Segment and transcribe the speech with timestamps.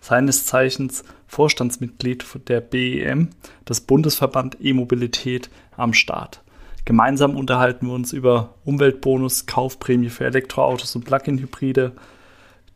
[0.00, 3.30] seines Zeichens Vorstandsmitglied der BEM,
[3.68, 6.42] des Bundesverband E-Mobilität, am Start.
[6.84, 11.92] Gemeinsam unterhalten wir uns über Umweltbonus, Kaufprämie für Elektroautos und Plug-in-Hybride,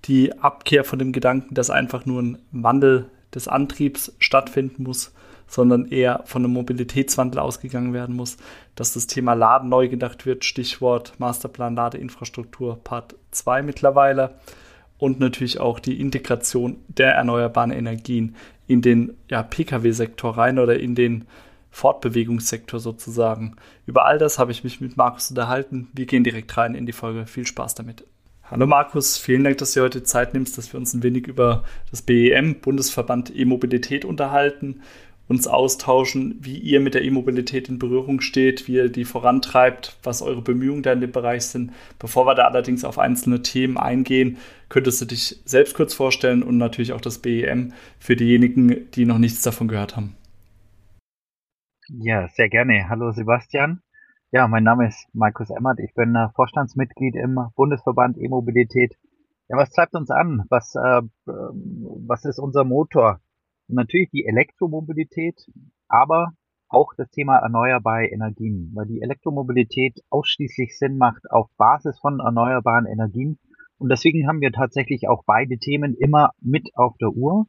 [0.05, 5.13] die Abkehr von dem Gedanken, dass einfach nur ein Wandel des Antriebs stattfinden muss,
[5.47, 8.37] sondern eher von einem Mobilitätswandel ausgegangen werden muss,
[8.75, 14.35] dass das Thema Laden neu gedacht wird, Stichwort Masterplan Ladeinfrastruktur Part 2 mittlerweile
[15.03, 18.37] und natürlich auch die Integration der erneuerbaren Energien
[18.69, 21.25] in den ja, Pkw-Sektor rein oder in den
[21.73, 23.57] Fortbewegungssektor sozusagen.
[23.85, 25.89] Über all das habe ich mich mit Markus unterhalten.
[25.93, 27.27] Wir gehen direkt rein in die Folge.
[27.27, 28.05] Viel Spaß damit.
[28.45, 31.65] Hallo Markus, vielen Dank, dass du heute Zeit nimmst, dass wir uns ein wenig über
[31.91, 34.83] das BEM, Bundesverband E-Mobilität, unterhalten
[35.29, 40.21] uns austauschen, wie ihr mit der E-Mobilität in Berührung steht, wie ihr die vorantreibt, was
[40.21, 41.73] eure Bemühungen da in dem Bereich sind.
[41.99, 46.59] Bevor wir da allerdings auf einzelne Themen eingehen, könntest du dich selbst kurz vorstellen und
[46.59, 50.17] natürlich auch das BEM für diejenigen, die noch nichts davon gehört haben.
[51.89, 52.89] Ja, sehr gerne.
[52.89, 53.83] Hallo Sebastian.
[54.31, 55.79] Ja, mein Name ist Markus Emmert.
[55.79, 58.97] Ich bin äh, Vorstandsmitglied im Bundesverband E-Mobilität.
[59.49, 60.45] Ja, was treibt uns an?
[60.49, 63.21] Was, äh, ähm, was ist unser Motor?
[63.73, 65.47] Natürlich die Elektromobilität,
[65.89, 66.33] aber
[66.69, 72.87] auch das Thema erneuerbare Energien, weil die Elektromobilität ausschließlich Sinn macht auf Basis von erneuerbaren
[72.87, 73.39] Energien.
[73.79, 77.47] Und deswegen haben wir tatsächlich auch beide Themen immer mit auf der Uhr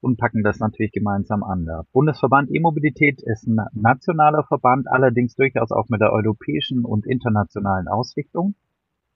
[0.00, 1.64] und packen das natürlich gemeinsam an.
[1.64, 7.88] Der Bundesverband E-Mobilität ist ein nationaler Verband, allerdings durchaus auch mit der europäischen und internationalen
[7.88, 8.54] Ausrichtung.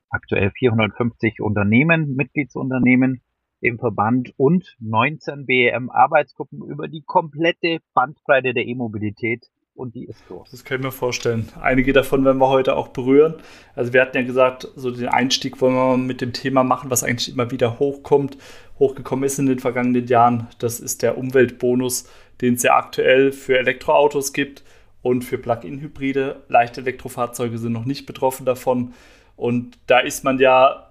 [0.09, 3.21] Aktuell 450 Unternehmen, Mitgliedsunternehmen
[3.61, 10.45] im Verband und 19 BEM-Arbeitsgruppen über die komplette Bandbreite der E-Mobilität und die ist so.
[10.51, 11.49] Das können wir vorstellen.
[11.61, 13.37] Einige davon werden wir heute auch berühren.
[13.75, 17.03] Also wir hatten ja gesagt, so den Einstieg wollen wir mit dem Thema machen, was
[17.03, 18.37] eigentlich immer wieder hochkommt,
[18.79, 20.49] hochgekommen ist in den vergangenen Jahren.
[20.59, 22.09] Das ist der Umweltbonus,
[22.41, 24.65] den es ja aktuell für Elektroautos gibt
[25.03, 26.43] und für Plug-in-Hybride.
[26.49, 28.93] Leichte Elektrofahrzeuge sind noch nicht betroffen davon.
[29.37, 30.90] Und da ist man ja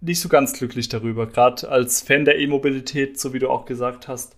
[0.00, 4.08] nicht so ganz glücklich darüber, gerade als Fan der E-Mobilität, so wie du auch gesagt
[4.08, 4.36] hast,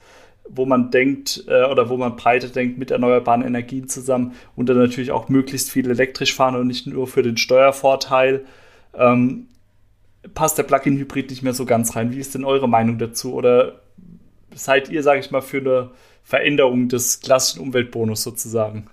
[0.49, 4.79] wo man denkt äh, oder wo man breiter denkt mit erneuerbaren Energien zusammen und dann
[4.79, 8.47] natürlich auch möglichst viel elektrisch fahren und nicht nur für den Steuervorteil.
[8.95, 9.49] Ähm,
[10.35, 12.13] passt der Plug-in-Hybrid nicht mehr so ganz rein.
[12.13, 13.35] Wie ist denn eure Meinung dazu?
[13.35, 13.81] Oder
[14.55, 15.91] seid ihr, sage ich mal, für eine
[16.23, 18.89] Veränderung des klassischen Umweltbonus sozusagen?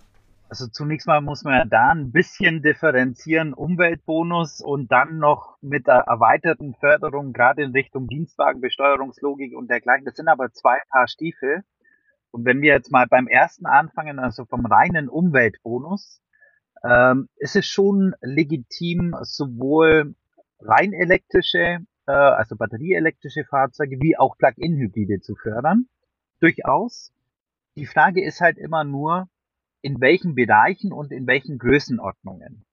[0.47, 5.87] Also zunächst mal muss man ja da ein bisschen differenzieren, Umweltbonus und dann noch mit
[5.87, 10.05] der erweiterten Förderung, gerade in Richtung Dienstwagenbesteuerungslogik und dergleichen.
[10.05, 11.63] Das sind aber zwei Paar Stiefel.
[12.29, 16.21] Und wenn wir jetzt mal beim ersten anfangen, also vom reinen Umweltbonus,
[16.83, 20.15] ähm, ist es schon legitim, sowohl
[20.59, 25.87] rein elektrische, äh, also batterieelektrische Fahrzeuge, wie auch Plug-in-Hybride zu fördern.
[26.39, 27.11] Durchaus.
[27.75, 29.27] Die Frage ist halt immer nur,
[29.85, 32.65] in welchen Bereichen und in welchen Größenordnungen.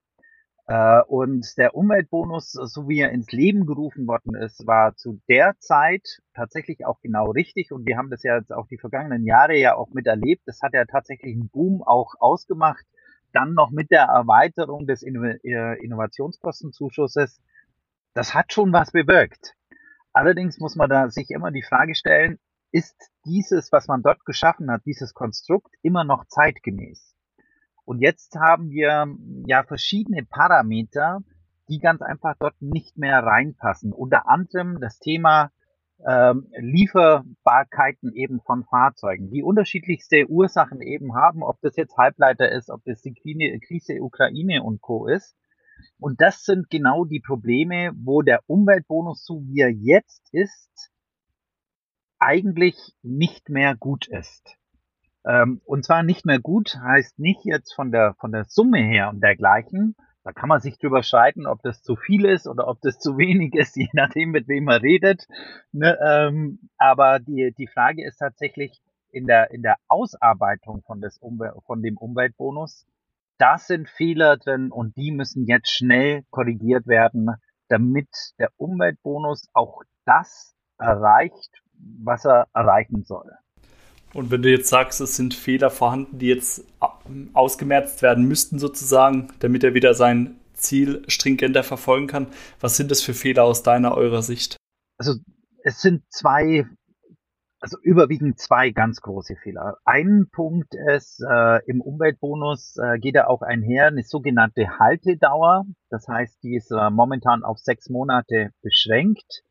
[0.66, 5.54] Äh, und der Umweltbonus, so wie er ins Leben gerufen worden ist, war zu der
[5.58, 7.70] Zeit tatsächlich auch genau richtig.
[7.70, 10.40] Und wir haben das ja jetzt auch die vergangenen Jahre ja auch miterlebt.
[10.46, 12.86] Das hat ja tatsächlich einen Boom auch ausgemacht.
[13.34, 17.42] Dann noch mit der Erweiterung des äh, Innovationskostenzuschusses.
[18.14, 19.52] Das hat schon was bewirkt.
[20.14, 22.38] Allerdings muss man da sich immer die Frage stellen,
[22.72, 27.14] ist dieses, was man dort geschaffen hat, dieses Konstrukt immer noch zeitgemäß.
[27.84, 29.14] Und jetzt haben wir
[29.46, 31.20] ja verschiedene Parameter,
[31.68, 33.92] die ganz einfach dort nicht mehr reinpassen.
[33.92, 35.50] Unter anderem das Thema
[36.06, 42.70] ähm, Lieferbarkeiten eben von Fahrzeugen, die unterschiedlichste Ursachen eben haben, ob das jetzt Halbleiter ist,
[42.70, 45.06] ob das die Krise Ukraine und Co.
[45.06, 45.36] ist.
[45.98, 50.91] Und das sind genau die Probleme, wo der Umweltbonus, so wie er jetzt ist,
[52.22, 54.56] eigentlich nicht mehr gut ist.
[55.24, 59.08] Ähm, und zwar nicht mehr gut heißt nicht jetzt von der, von der Summe her
[59.10, 59.94] und dergleichen.
[60.24, 63.18] Da kann man sich drüber streiten, ob das zu viel ist oder ob das zu
[63.18, 65.26] wenig ist, je nachdem, mit wem man redet.
[65.72, 71.18] Ne, ähm, aber die, die Frage ist tatsächlich in der, in der Ausarbeitung von, des
[71.18, 72.86] Umwel von dem Umweltbonus,
[73.38, 77.30] da sind Fehler drin und die müssen jetzt schnell korrigiert werden,
[77.68, 78.08] damit
[78.38, 81.62] der Umweltbonus auch das erreicht,
[82.02, 83.30] was er erreichen soll.
[84.14, 86.64] Und wenn du jetzt sagst, es sind Fehler vorhanden, die jetzt
[87.32, 92.26] ausgemerzt werden müssten, sozusagen, damit er wieder sein Ziel stringenter verfolgen kann,
[92.60, 94.56] was sind das für Fehler aus deiner, eurer Sicht?
[94.98, 95.14] Also
[95.64, 96.66] es sind zwei,
[97.60, 99.78] also überwiegend zwei ganz große Fehler.
[99.84, 105.64] Ein Punkt ist, äh, im Umweltbonus äh, geht er auch einher eine sogenannte Haltedauer.
[105.88, 109.42] Das heißt, die ist äh, momentan auf sechs Monate beschränkt,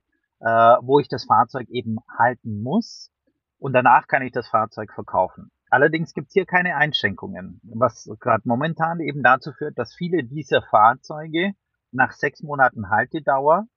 [0.41, 3.11] äh, wo ich das Fahrzeug eben halten muss
[3.59, 5.51] und danach kann ich das Fahrzeug verkaufen.
[5.69, 10.61] Allerdings gibt es hier keine Einschränkungen, was gerade momentan eben dazu führt, dass viele dieser
[10.63, 11.53] Fahrzeuge
[11.91, 13.67] nach sechs Monaten Haltedauer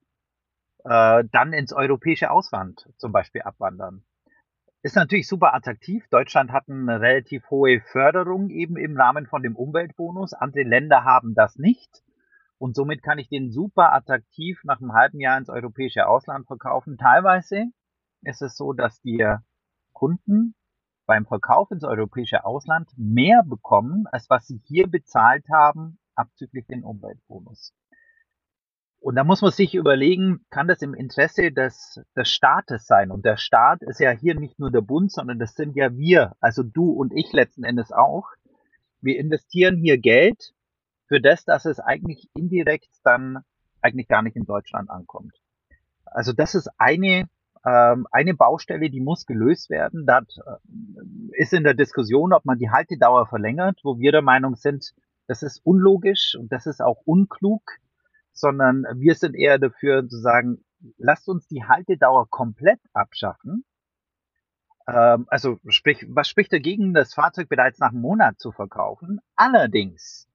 [0.83, 4.03] äh, dann ins europäische Ausland zum Beispiel abwandern.
[4.81, 6.07] Ist natürlich super attraktiv.
[6.09, 10.33] Deutschland hat eine relativ hohe Förderung eben im Rahmen von dem Umweltbonus.
[10.33, 12.03] Andere Länder haben das nicht.
[12.57, 16.97] Und somit kann ich den super attraktiv nach einem halben Jahr ins europäische Ausland verkaufen.
[16.97, 17.65] Teilweise
[18.21, 19.25] ist es so, dass die
[19.93, 20.55] Kunden
[21.05, 26.83] beim Verkauf ins europäische Ausland mehr bekommen, als was sie hier bezahlt haben, abzüglich den
[26.83, 27.73] Umweltbonus.
[28.99, 33.11] Und da muss man sich überlegen, kann das im Interesse des, des Staates sein?
[33.11, 36.35] Und der Staat ist ja hier nicht nur der Bund, sondern das sind ja wir,
[36.39, 38.27] also du und ich letzten Endes auch.
[39.01, 40.54] Wir investieren hier Geld
[41.07, 43.43] für das, dass es eigentlich indirekt dann
[43.81, 45.33] eigentlich gar nicht in Deutschland ankommt.
[46.05, 47.27] Also das ist eine
[47.65, 50.05] ähm, eine Baustelle, die muss gelöst werden.
[50.05, 54.55] Das äh, ist in der Diskussion, ob man die Haltedauer verlängert, wo wir der Meinung
[54.55, 54.93] sind,
[55.27, 57.63] das ist unlogisch und das ist auch unklug,
[58.33, 60.63] sondern wir sind eher dafür zu sagen,
[60.97, 63.65] lasst uns die Haltedauer komplett abschaffen.
[64.87, 69.19] Ähm, also sprich, was spricht dagegen, das Fahrzeug bereits nach einem Monat zu verkaufen?
[69.35, 70.27] Allerdings,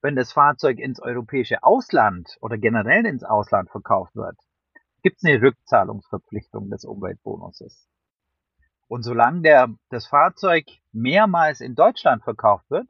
[0.00, 4.36] wenn das Fahrzeug ins europäische Ausland oder generell ins Ausland verkauft wird,
[5.02, 7.88] gibt es eine Rückzahlungsverpflichtung des Umweltbonuses.
[8.88, 12.88] Und solange der, das Fahrzeug mehrmals in Deutschland verkauft wird,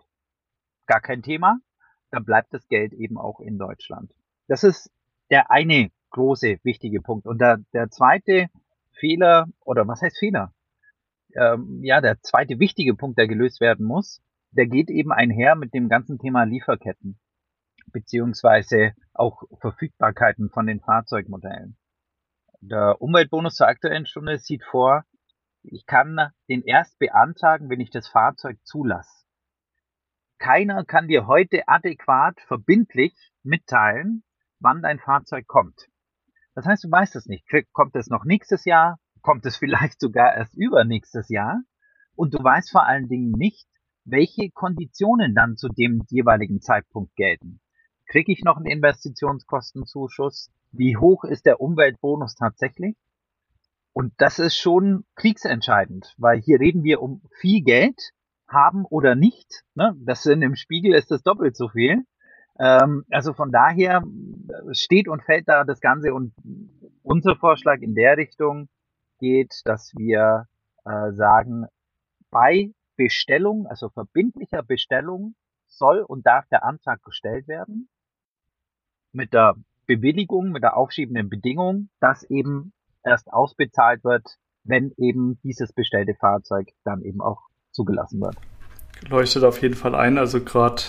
[0.86, 1.58] gar kein Thema,
[2.10, 4.12] dann bleibt das Geld eben auch in Deutschland.
[4.46, 4.90] Das ist
[5.30, 7.26] der eine große wichtige Punkt.
[7.26, 8.48] Und der, der zweite
[8.92, 10.52] Fehler, oder was heißt Fehler?
[11.34, 15.74] Ähm, ja, der zweite wichtige Punkt, der gelöst werden muss, der geht eben einher mit
[15.74, 17.18] dem ganzen Thema Lieferketten,
[17.92, 21.76] beziehungsweise auch Verfügbarkeiten von den Fahrzeugmodellen.
[22.60, 25.04] Der Umweltbonus zur aktuellen Stunde sieht vor,
[25.62, 29.26] ich kann den erst beantragen, wenn ich das Fahrzeug zulasse.
[30.38, 34.22] Keiner kann dir heute adäquat, verbindlich mitteilen,
[34.60, 35.88] wann dein Fahrzeug kommt.
[36.54, 37.44] Das heißt, du weißt es nicht.
[37.72, 38.98] Kommt es noch nächstes Jahr?
[39.22, 41.60] Kommt es vielleicht sogar erst übernächstes Jahr?
[42.14, 43.68] Und du weißt vor allen Dingen nicht,
[44.10, 47.60] welche Konditionen dann zu dem jeweiligen Zeitpunkt gelten.
[48.06, 50.50] Kriege ich noch einen Investitionskostenzuschuss?
[50.72, 52.96] wie hoch ist der Umweltbonus tatsächlich?
[53.92, 58.12] Und das ist schon kriegsentscheidend, weil hier reden wir um viel Geld,
[58.46, 59.64] haben oder nicht.
[59.74, 59.94] Ne?
[59.98, 62.04] Das in dem Spiegel ist das doppelt so viel.
[62.58, 64.02] Ähm, also von daher
[64.72, 66.32] steht und fällt da das Ganze und
[67.02, 68.68] unser Vorschlag in der Richtung
[69.18, 70.46] geht, dass wir
[70.84, 71.66] äh, sagen,
[72.30, 75.34] bei Bestellung, also verbindlicher Bestellung,
[75.66, 77.88] soll und darf der Antrag gestellt werden
[79.12, 79.54] mit der
[79.86, 82.72] Bewilligung, mit der aufschiebenden Bedingung, dass eben
[83.02, 84.26] erst ausbezahlt wird,
[84.64, 87.40] wenn eben dieses bestellte Fahrzeug dann eben auch
[87.70, 88.36] zugelassen wird.
[89.08, 90.18] Leuchtet auf jeden Fall ein.
[90.18, 90.82] Also gerade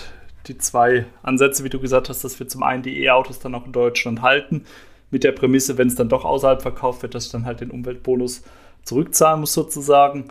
[0.46, 3.64] die zwei Ansätze, wie du gesagt hast, dass wir zum einen die E-Autos dann auch
[3.64, 4.64] in Deutschland halten,
[5.10, 7.70] mit der Prämisse, wenn es dann doch außerhalb verkauft wird, dass ich dann halt den
[7.70, 8.44] Umweltbonus
[8.82, 10.28] zurückzahlen muss sozusagen.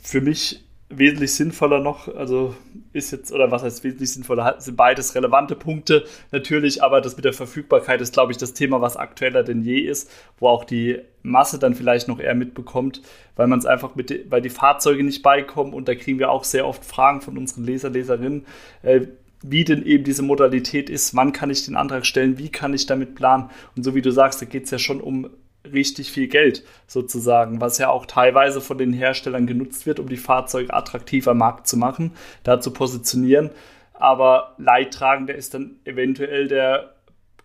[0.00, 2.54] Für mich wesentlich sinnvoller noch, also
[2.92, 7.24] ist jetzt, oder was heißt wesentlich sinnvoller, sind beides relevante Punkte natürlich, aber das mit
[7.24, 11.00] der Verfügbarkeit ist, glaube ich, das Thema, was aktueller denn je ist, wo auch die
[11.22, 13.02] Masse dann vielleicht noch eher mitbekommt,
[13.36, 16.44] weil man es einfach mit, weil die Fahrzeuge nicht beikommen und da kriegen wir auch
[16.44, 18.44] sehr oft Fragen von unseren Leser, Leserinnen,
[18.82, 19.06] äh,
[19.46, 22.86] wie denn eben diese Modalität ist, wann kann ich den Antrag stellen, wie kann ich
[22.86, 23.50] damit planen?
[23.76, 25.28] Und so wie du sagst, da geht es ja schon um
[25.72, 30.16] richtig viel Geld sozusagen, was ja auch teilweise von den Herstellern genutzt wird, um die
[30.16, 33.50] Fahrzeuge attraktiver am Markt zu machen, da zu positionieren.
[33.94, 36.94] Aber leidtragender ist dann eventuell der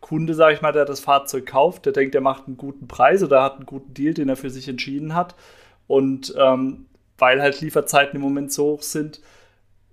[0.02, 3.22] Kunde, sage ich mal, der das Fahrzeug kauft, der denkt, er macht einen guten Preis
[3.24, 5.36] oder hat einen guten Deal, den er für sich entschieden hat.
[5.88, 6.86] Und ähm,
[7.18, 9.22] weil halt Lieferzeiten im Moment so hoch sind,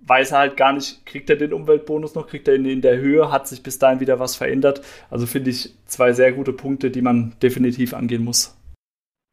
[0.01, 2.97] weiß er halt gar nicht, kriegt er den Umweltbonus noch, kriegt er ihn in der
[2.97, 4.81] Höhe, hat sich bis dahin wieder was verändert.
[5.09, 8.57] Also finde ich zwei sehr gute Punkte, die man definitiv angehen muss.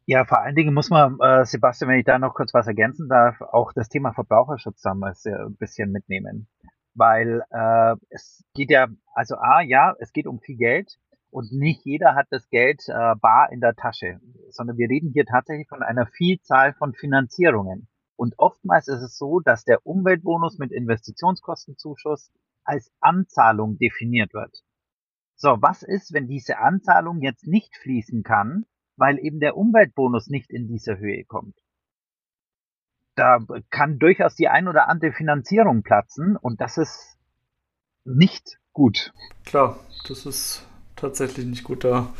[0.07, 3.09] Ja, vor allen Dingen muss man, äh, Sebastian, wenn ich da noch kurz was ergänzen
[3.09, 6.47] darf, auch das Thema Verbraucherschutz damals ein bisschen mitnehmen.
[6.93, 10.97] Weil äh, es geht ja, also A, ja, es geht um viel Geld
[11.31, 14.19] und nicht jeder hat das Geld äh, bar in der Tasche,
[14.49, 17.87] sondern wir reden hier tatsächlich von einer Vielzahl von Finanzierungen.
[18.15, 22.31] Und oftmals ist es so, dass der Umweltbonus mit Investitionskostenzuschuss
[22.63, 24.63] als Anzahlung definiert wird.
[25.35, 30.49] So, was ist, wenn diese Anzahlung jetzt nicht fließen kann, weil eben der Umweltbonus nicht
[30.49, 31.57] in diese Höhe kommt?
[33.15, 37.17] Da kann durchaus die ein oder andere Finanzierung platzen und das ist
[38.05, 39.13] nicht gut.
[39.45, 41.83] Klar, das ist tatsächlich nicht gut.
[41.83, 42.13] Da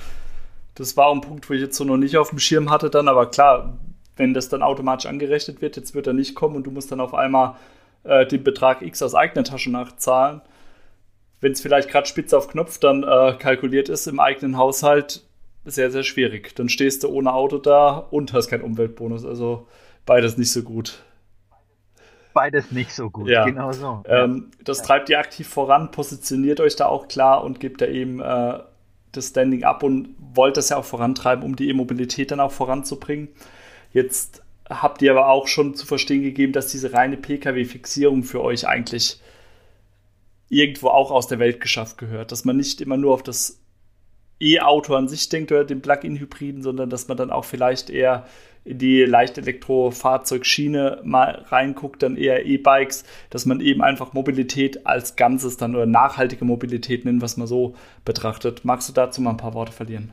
[0.75, 3.07] das war ein Punkt, wo ich jetzt so noch nicht auf dem Schirm hatte dann,
[3.07, 3.77] aber klar,
[4.17, 7.00] wenn das dann automatisch angerechnet wird, jetzt wird er nicht kommen und du musst dann
[7.00, 7.55] auf einmal
[8.03, 10.41] äh, den Betrag X aus eigener Tasche nachzahlen.
[11.41, 15.24] Wenn es vielleicht gerade spitz auf Knopf dann äh, kalkuliert ist im eigenen Haushalt,
[15.65, 16.55] sehr, sehr schwierig.
[16.55, 19.25] Dann stehst du ohne Auto da und hast keinen Umweltbonus.
[19.25, 19.67] Also
[20.05, 21.01] beides nicht so gut.
[22.34, 23.45] Beides nicht so gut, ja.
[23.45, 24.03] genau so.
[24.07, 24.84] Ähm, das ja.
[24.86, 28.60] treibt ihr aktiv voran, positioniert euch da auch klar und gebt da eben äh,
[29.13, 33.29] das Standing ab und wollt das ja auch vorantreiben, um die E-Mobilität dann auch voranzubringen.
[33.95, 38.67] Jetzt habt ihr aber auch schon zu verstehen gegeben, dass diese reine Pkw-Fixierung für euch
[38.67, 39.21] eigentlich
[40.49, 42.33] irgendwo auch aus der Welt geschafft gehört.
[42.33, 43.61] Dass man nicht immer nur auf das
[44.41, 48.25] E-Auto an sich denkt oder den Plug-in-Hybriden, sondern dass man dann auch vielleicht eher
[48.65, 55.55] in die Leichtelektrofahrzeugschiene mal reinguckt, dann eher E-Bikes, dass man eben einfach Mobilität als Ganzes
[55.55, 58.65] dann oder nachhaltige Mobilität nennen, was man so betrachtet.
[58.65, 60.11] Magst du dazu mal ein paar Worte verlieren?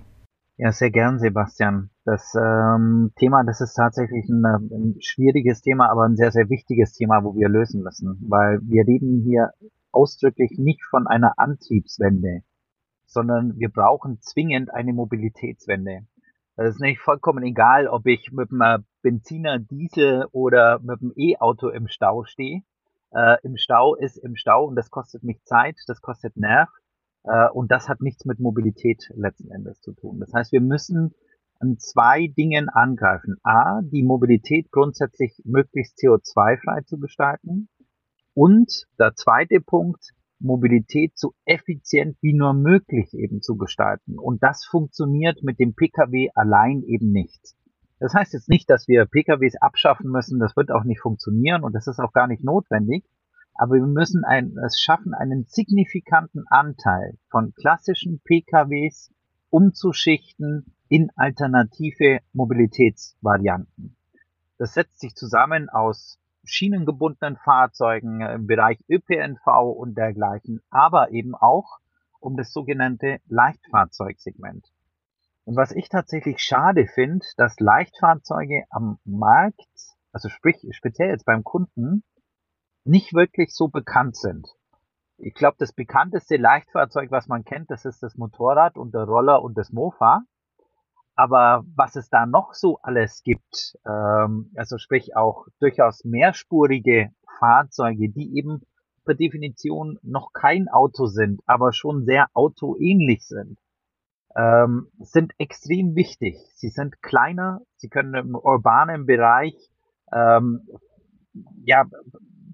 [0.57, 1.91] Ja, sehr gern, Sebastian.
[2.05, 6.93] Das ähm, Thema, das ist tatsächlich ein, ein schwieriges Thema, aber ein sehr, sehr wichtiges
[6.95, 9.53] Thema, wo wir lösen müssen, weil wir reden hier
[9.93, 12.43] ausdrücklich nicht von einer Antriebswende,
[13.07, 16.07] sondern wir brauchen zwingend eine Mobilitätswende.
[16.57, 21.69] Es ist nicht vollkommen egal, ob ich mit einem Benziner, Diesel oder mit einem E-Auto
[21.69, 22.63] im Stau stehe.
[23.11, 26.69] Äh, Im Stau ist im Stau und das kostet mich Zeit, das kostet Nerv
[27.25, 30.19] äh, und das hat nichts mit Mobilität letzten Endes zu tun.
[30.19, 31.15] Das heißt, wir müssen
[31.79, 33.37] zwei Dingen angreifen.
[33.43, 37.69] A, die Mobilität grundsätzlich möglichst CO2-frei zu gestalten.
[38.35, 44.19] Und der zweite Punkt, Mobilität so effizient wie nur möglich eben zu gestalten.
[44.19, 47.55] Und das funktioniert mit dem Pkw allein eben nicht.
[48.01, 50.41] Das heißt jetzt nicht, dass wir PKWs abschaffen müssen.
[50.41, 53.05] Das wird auch nicht funktionieren und das ist auch gar nicht notwendig.
[53.55, 59.13] Aber wir müssen ein, es schaffen, einen signifikanten Anteil von klassischen PKWs
[59.51, 63.97] umzuschichten in alternative Mobilitätsvarianten.
[64.59, 71.79] Das setzt sich zusammen aus schienengebundenen Fahrzeugen im Bereich ÖPNV und dergleichen, aber eben auch
[72.21, 74.67] um das sogenannte Leichtfahrzeugsegment.
[75.45, 79.67] Und was ich tatsächlich schade finde, dass Leichtfahrzeuge am Markt,
[80.13, 82.05] also sprich speziell jetzt beim Kunden,
[82.85, 84.47] nicht wirklich so bekannt sind.
[85.17, 89.43] Ich glaube, das bekannteste Leichtfahrzeug, was man kennt, das ist das Motorrad und der Roller
[89.43, 90.27] und das Mofa.
[91.15, 98.09] Aber was es da noch so alles gibt, ähm, also sprich auch durchaus mehrspurige Fahrzeuge,
[98.09, 98.63] die eben
[99.05, 103.59] per Definition noch kein Auto sind, aber schon sehr autoähnlich sind,
[104.37, 106.37] ähm, sind extrem wichtig.
[106.55, 109.55] Sie sind kleiner, sie können im urbanen Bereich
[110.13, 110.67] ähm,
[111.65, 111.85] ja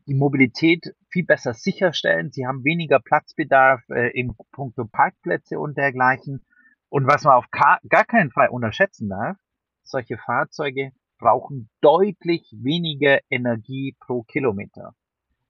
[0.07, 2.31] die Mobilität viel besser sicherstellen.
[2.33, 6.43] Sie haben weniger Platzbedarf äh, in puncto Parkplätze und dergleichen.
[6.90, 9.37] Und was man auf gar keinen Fall unterschätzen darf,
[9.85, 14.95] solche Fahrzeuge brauchen deutlich weniger Energie pro Kilometer.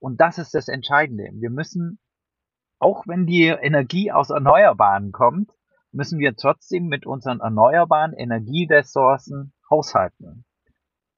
[0.00, 1.28] Und das ist das Entscheidende.
[1.34, 1.98] Wir müssen,
[2.78, 5.52] auch wenn die Energie aus Erneuerbaren kommt,
[5.92, 10.44] müssen wir trotzdem mit unseren erneuerbaren Energieressourcen haushalten.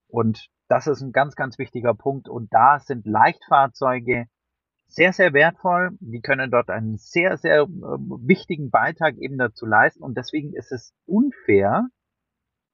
[0.08, 2.28] Und das ist ein ganz, ganz wichtiger Punkt.
[2.28, 4.26] Und da sind Leichtfahrzeuge
[4.90, 5.90] sehr, sehr wertvoll.
[6.00, 10.02] Die können dort einen sehr, sehr äh, wichtigen Beitrag eben dazu leisten.
[10.02, 11.87] Und deswegen ist es unfair,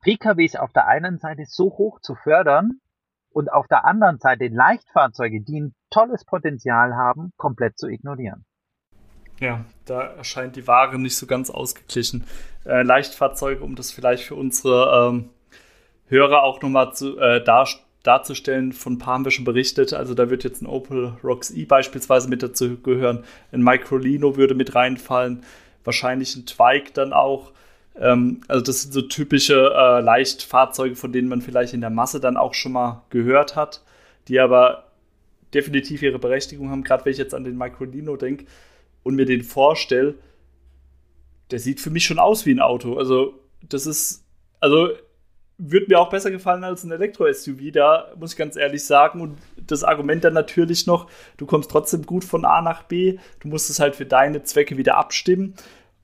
[0.03, 2.81] PKWs auf der einen Seite so hoch zu fördern
[3.31, 8.45] und auf der anderen Seite Leichtfahrzeuge, die ein tolles Potenzial haben, komplett zu ignorieren.
[9.41, 12.25] Ja, da erscheint die Ware nicht so ganz ausgeglichen.
[12.65, 15.31] Äh, Leichtfahrzeuge, um das vielleicht für unsere ähm,
[16.07, 18.73] Hörer auch nochmal zu, äh, darstellen darzustellen.
[18.73, 19.93] Von ein paar haben wir schon berichtet.
[19.93, 23.25] Also da wird jetzt ein Opel Rocks E beispielsweise mit dazu gehören.
[23.53, 25.43] Ein Microlino würde mit reinfallen.
[25.85, 27.53] Wahrscheinlich ein Twike dann auch.
[27.99, 32.21] Ähm, also das sind so typische äh, Leichtfahrzeuge, von denen man vielleicht in der Masse
[32.21, 33.83] dann auch schon mal gehört hat,
[34.29, 34.93] die aber
[35.55, 36.85] definitiv ihre Berechtigung haben.
[36.85, 38.47] Gerade wenn ich jetzt an den Microlino denke
[39.03, 40.15] und mir den vorstelle,
[41.51, 42.97] der sieht für mich schon aus wie ein Auto.
[42.97, 44.25] Also das ist,
[44.61, 44.91] also
[45.59, 49.21] würde mir auch besser gefallen als ein Elektro-SUV, da muss ich ganz ehrlich sagen.
[49.21, 51.09] Und das Argument dann natürlich noch,
[51.39, 54.77] du kommst trotzdem gut von A nach B, du musst es halt für deine Zwecke
[54.77, 55.55] wieder abstimmen.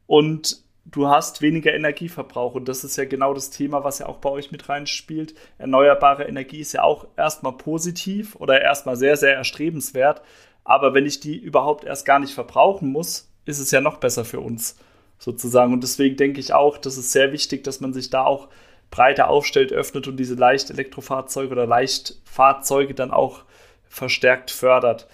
[0.06, 4.18] Und du hast weniger Energieverbrauch und das ist ja genau das Thema, was ja auch
[4.18, 5.34] bei euch mit reinspielt.
[5.58, 10.22] Erneuerbare Energie ist ja auch erstmal positiv oder erstmal sehr, sehr erstrebenswert,
[10.64, 14.24] aber wenn ich die überhaupt erst gar nicht verbrauchen muss, ist es ja noch besser
[14.24, 14.76] für uns
[15.18, 15.72] sozusagen.
[15.72, 18.48] Und deswegen denke ich auch, das ist sehr wichtig, dass man sich da auch
[18.92, 23.42] breiter aufstellt, öffnet und diese leicht Elektrofahrzeuge oder Leichtfahrzeuge dann auch
[23.88, 25.08] verstärkt fördert.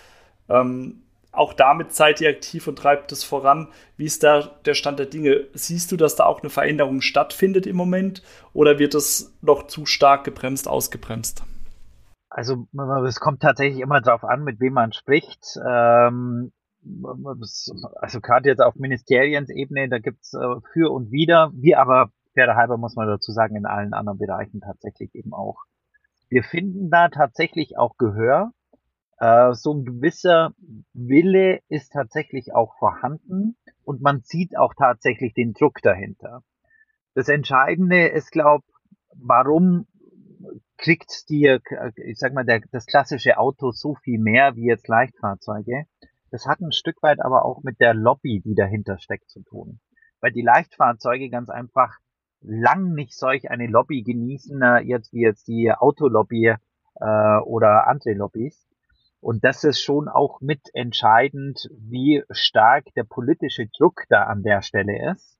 [0.50, 3.68] Ähm, auch damit seid ihr aktiv und treibt es voran.
[3.96, 5.46] Wie ist da der Stand der Dinge?
[5.54, 9.86] Siehst du, dass da auch eine Veränderung stattfindet im Moment oder wird es noch zu
[9.86, 11.44] stark gebremst, ausgebremst?
[12.30, 12.66] Also
[13.06, 15.56] es kommt tatsächlich immer darauf an, mit wem man spricht.
[15.64, 16.52] Ähm,
[17.94, 22.54] also gerade jetzt auf Ministeriensebene, da gibt es äh, für und wider, wie aber fair
[22.54, 25.64] halber muss man dazu sagen, in allen anderen Bereichen tatsächlich eben auch.
[26.28, 28.52] Wir finden da tatsächlich auch Gehör.
[29.18, 30.52] Äh, so ein gewisser
[30.92, 36.42] Wille ist tatsächlich auch vorhanden und man sieht auch tatsächlich den Druck dahinter.
[37.14, 38.64] Das Entscheidende ist, glaube
[39.14, 39.88] warum
[40.76, 41.58] kriegt die,
[41.96, 45.86] ich sag mal, der, das klassische Auto so viel mehr wie jetzt Leichtfahrzeuge?
[46.30, 49.80] Das hat ein Stück weit aber auch mit der Lobby, die dahinter steckt, zu tun.
[50.20, 51.98] Weil die Leichtfahrzeuge ganz einfach
[52.40, 56.54] lang nicht solch eine Lobby genießen, äh, jetzt wie jetzt die Autolobby
[57.00, 58.66] äh, oder andere Lobbys.
[59.20, 65.12] Und das ist schon auch mitentscheidend, wie stark der politische Druck da an der Stelle
[65.12, 65.38] ist.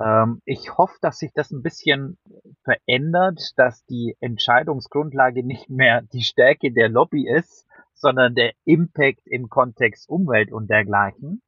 [0.00, 2.18] Ähm, ich hoffe, dass sich das ein bisschen
[2.64, 9.48] verändert, dass die Entscheidungsgrundlage nicht mehr die Stärke der Lobby ist, sondern der Impact im
[9.48, 11.42] Kontext Umwelt und dergleichen.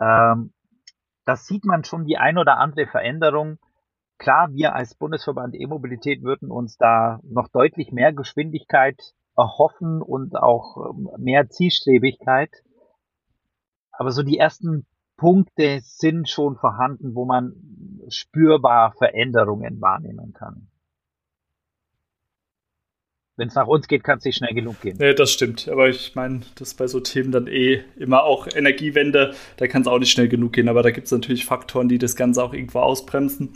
[0.00, 0.52] Ähm,
[1.24, 3.58] das sieht man schon die ein oder andere Veränderung.
[4.18, 9.00] Klar, wir als Bundesverband E-Mobilität würden uns da noch deutlich mehr Geschwindigkeit
[9.36, 12.50] erhoffen und auch ähm, mehr Zielstrebigkeit.
[13.90, 17.54] Aber so die ersten Punkte sind schon vorhanden, wo man
[18.08, 20.68] spürbar Veränderungen wahrnehmen kann.
[23.36, 24.96] Wenn es nach uns geht, kann es nicht schnell genug gehen.
[24.98, 25.68] Nee, das stimmt.
[25.68, 29.82] Aber ich meine, das ist bei so Themen dann eh immer auch Energiewende, da kann
[29.82, 30.68] es auch nicht schnell genug gehen.
[30.68, 33.52] Aber da gibt es natürlich Faktoren, die das Ganze auch irgendwo ausbremsen.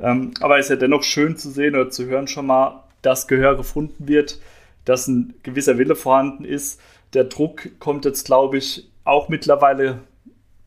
[0.00, 3.28] Ähm, aber es ist ja dennoch schön zu sehen oder zu hören schon mal, dass
[3.28, 4.40] Gehör gefunden wird,
[4.84, 6.80] dass ein gewisser Wille vorhanden ist.
[7.12, 10.00] Der Druck kommt jetzt, glaube ich, auch mittlerweile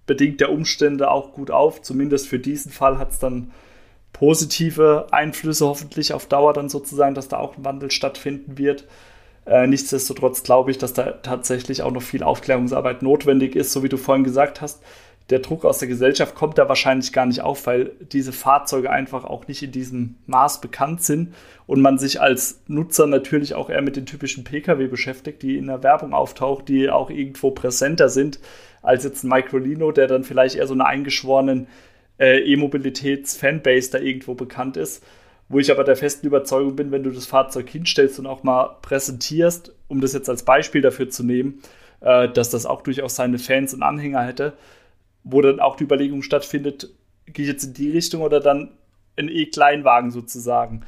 [0.05, 1.81] bedingt der Umstände auch gut auf.
[1.81, 3.51] Zumindest für diesen Fall hat es dann
[4.13, 8.85] positive Einflüsse hoffentlich auf Dauer dann sozusagen, dass da auch ein Wandel stattfinden wird.
[9.45, 13.89] Äh, nichtsdestotrotz glaube ich, dass da tatsächlich auch noch viel Aufklärungsarbeit notwendig ist, so wie
[13.89, 14.81] du vorhin gesagt hast
[15.29, 19.25] der Druck aus der Gesellschaft kommt da wahrscheinlich gar nicht auf, weil diese Fahrzeuge einfach
[19.25, 21.33] auch nicht in diesem Maß bekannt sind
[21.65, 25.67] und man sich als Nutzer natürlich auch eher mit den typischen Pkw beschäftigt, die in
[25.67, 28.39] der Werbung auftaucht, die auch irgendwo präsenter sind
[28.81, 31.67] als jetzt ein Microlino, der dann vielleicht eher so eine eingeschworenen
[32.19, 35.03] äh, E-Mobilitäts-Fanbase da irgendwo bekannt ist.
[35.49, 38.77] Wo ich aber der festen Überzeugung bin, wenn du das Fahrzeug hinstellst und auch mal
[38.81, 41.61] präsentierst, um das jetzt als Beispiel dafür zu nehmen,
[42.01, 44.53] äh, dass das auch durchaus seine Fans und Anhänger hätte,
[45.29, 46.89] wo dann auch die Überlegung stattfindet,
[47.25, 48.71] gehe ich jetzt in die Richtung oder dann
[49.15, 50.85] in E-Kleinwagen sozusagen.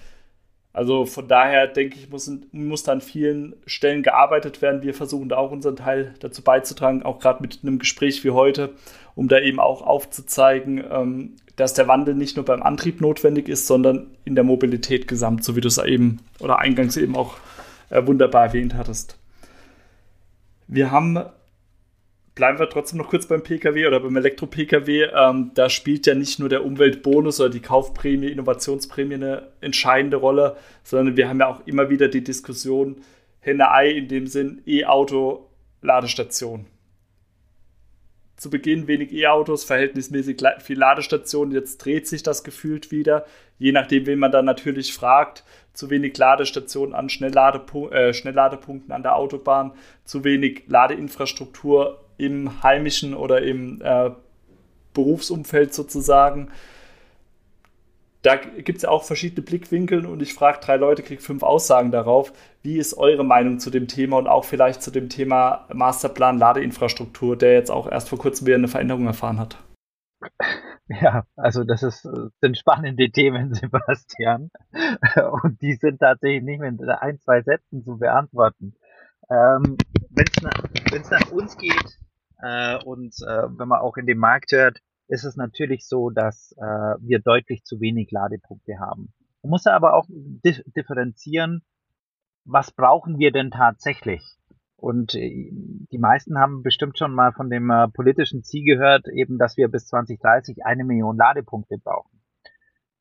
[0.72, 4.84] Also von daher denke ich, muss, muss da an vielen Stellen gearbeitet werden.
[4.84, 8.76] Wir versuchen da auch unseren Teil dazu beizutragen, auch gerade mit einem Gespräch wie heute,
[9.16, 13.68] um da eben auch aufzuzeigen, ähm, dass der Wandel nicht nur beim Antrieb notwendig ist,
[13.68, 17.38] sondern in der Mobilität gesamt, so wie du es eben oder eingangs eben auch
[17.90, 19.18] äh, wunderbar erwähnt hattest.
[20.68, 21.20] Wir haben
[22.40, 25.10] bleiben wir trotzdem noch kurz beim Pkw oder beim Elektro-Pkw.
[25.14, 30.56] Ähm, da spielt ja nicht nur der Umweltbonus oder die Kaufprämie, Innovationsprämie eine entscheidende Rolle,
[30.84, 33.02] sondern wir haben ja auch immer wieder die Diskussion
[33.42, 35.50] Henne-Ei in dem Sinn E-Auto,
[35.82, 36.66] Ladestation.
[38.38, 41.54] Zu Beginn wenig E-Autos, verhältnismäßig viel Ladestationen.
[41.54, 43.26] Jetzt dreht sich das gefühlt wieder,
[43.58, 49.04] je nachdem, wen man dann natürlich fragt zu wenig Ladestationen an Schnellladepu äh, Schnellladepunkten an
[49.04, 49.74] der Autobahn,
[50.06, 54.12] zu wenig Ladeinfrastruktur im heimischen oder im äh,
[54.94, 56.50] Berufsumfeld sozusagen.
[58.22, 61.90] Da gibt es ja auch verschiedene Blickwinkel und ich frage drei Leute, kriege fünf Aussagen
[61.90, 62.34] darauf.
[62.62, 67.38] Wie ist eure Meinung zu dem Thema und auch vielleicht zu dem Thema Masterplan Ladeinfrastruktur,
[67.38, 69.58] der jetzt auch erst vor kurzem wieder eine Veränderung erfahren hat?
[71.02, 72.02] Ja, also das ist,
[72.42, 74.50] sind spannende Themen, Sebastian.
[75.44, 78.74] Und die sind tatsächlich nicht mit ein, zwei Sätzen zu beantworten.
[79.30, 79.78] Ähm,
[80.10, 82.00] Wenn es nach, nach uns geht
[82.42, 86.54] äh, und äh, wenn man auch in dem Markt hört, ist es natürlich so, dass
[86.58, 89.14] äh, wir deutlich zu wenig Ladepunkte haben.
[89.42, 91.64] Man muss aber auch differenzieren,
[92.46, 94.22] was brauchen wir denn tatsächlich?
[94.76, 95.52] Und äh,
[95.92, 99.68] die meisten haben bestimmt schon mal von dem äh, politischen Ziel gehört, eben, dass wir
[99.68, 102.22] bis 2030 eine Million Ladepunkte brauchen.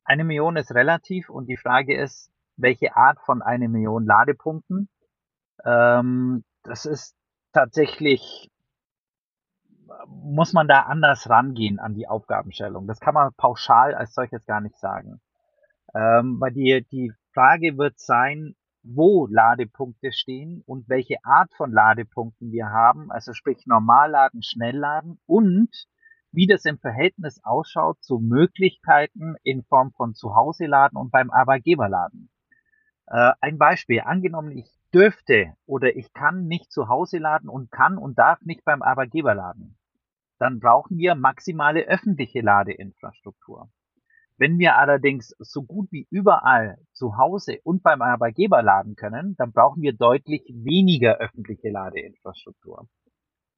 [0.03, 4.89] Eine Million ist relativ und die Frage ist, welche Art von eine Million Ladepunkten?
[5.63, 7.15] Ähm, das ist
[7.53, 8.49] tatsächlich,
[10.07, 12.87] muss man da anders rangehen an die Aufgabenstellung.
[12.87, 15.21] Das kann man pauschal als solches gar nicht sagen.
[15.95, 22.51] Ähm, weil die, die Frage wird sein, wo Ladepunkte stehen und welche Art von Ladepunkten
[22.51, 25.69] wir haben, also sprich Normalladen, Schnellladen und
[26.31, 32.29] wie das im Verhältnis ausschaut zu Möglichkeiten in Form von Zuhause-Laden und beim Arbeitgeberladen.
[33.07, 37.97] Äh, ein Beispiel, angenommen, ich dürfte oder ich kann nicht zu Hause laden und kann
[37.97, 39.78] und darf nicht beim Arbeitgeber laden.
[40.39, 43.69] Dann brauchen wir maximale öffentliche Ladeinfrastruktur.
[44.37, 49.51] Wenn wir allerdings so gut wie überall zu Hause und beim Arbeitgeber laden können, dann
[49.51, 52.87] brauchen wir deutlich weniger öffentliche Ladeinfrastruktur.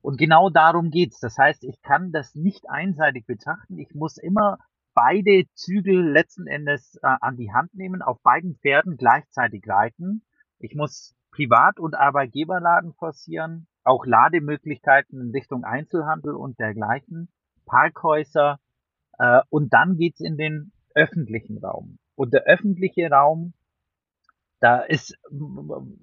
[0.02, 1.20] Und genau darum geht's.
[1.20, 3.78] Das heißt, ich kann das nicht einseitig betrachten.
[3.78, 4.58] Ich muss immer
[4.96, 10.26] beide Zügel letzten Endes äh, an die Hand nehmen, auf beiden Pferden gleichzeitig reiten.
[10.58, 17.30] Ich muss Privat- und Arbeitgeberladen forcieren, auch Lademöglichkeiten in Richtung Einzelhandel und dergleichen,
[17.65, 18.60] Parkhäuser,
[19.17, 22.00] äh, und dann geht's in den öffentlichen Raum.
[22.15, 23.54] Und der öffentliche Raum,
[24.60, 25.17] da ist,